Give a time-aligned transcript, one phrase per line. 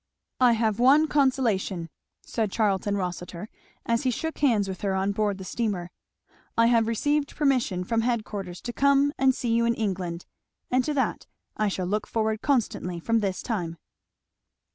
[0.39, 1.87] "I have one consolation,"
[2.23, 3.49] said Charlton Rossitur
[3.85, 5.91] as he shook hands with her on board the steamer;
[6.57, 10.25] "I have received permission, from head quarters, to come and see you in England;
[10.71, 13.77] and to that I shall look forward constantly from this time."